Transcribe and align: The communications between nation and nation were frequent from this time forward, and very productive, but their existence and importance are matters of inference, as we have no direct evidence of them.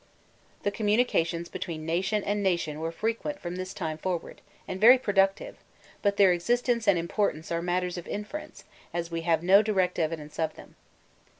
The 0.63 0.71
communications 0.71 1.47
between 1.47 1.85
nation 1.85 2.23
and 2.23 2.41
nation 2.41 2.79
were 2.79 2.91
frequent 2.91 3.39
from 3.39 3.55
this 3.55 3.71
time 3.71 3.99
forward, 3.99 4.41
and 4.67 4.81
very 4.81 4.97
productive, 4.97 5.57
but 6.01 6.17
their 6.17 6.33
existence 6.33 6.87
and 6.87 6.97
importance 6.97 7.51
are 7.51 7.61
matters 7.61 7.99
of 7.99 8.07
inference, 8.07 8.63
as 8.95 9.11
we 9.11 9.21
have 9.21 9.43
no 9.43 9.61
direct 9.61 9.99
evidence 9.99 10.39
of 10.39 10.55
them. 10.55 10.75